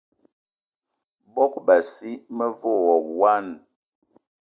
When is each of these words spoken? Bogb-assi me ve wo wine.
Bogb-assi 1.33 2.11
me 2.35 2.45
ve 2.59 2.69
wo 2.85 2.95
wine. 3.19 3.55